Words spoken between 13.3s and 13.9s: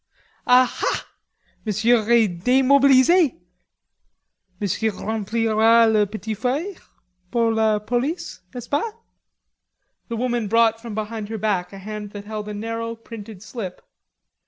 slip.